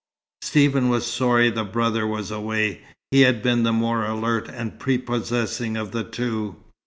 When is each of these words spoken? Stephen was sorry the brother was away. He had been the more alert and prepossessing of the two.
Stephen 0.41 0.89
was 0.89 1.05
sorry 1.05 1.51
the 1.51 1.63
brother 1.63 2.07
was 2.07 2.31
away. 2.31 2.81
He 3.11 3.21
had 3.21 3.43
been 3.43 3.61
the 3.61 3.71
more 3.71 4.03
alert 4.03 4.47
and 4.49 4.79
prepossessing 4.79 5.77
of 5.77 5.91
the 5.91 6.03
two. 6.03 6.55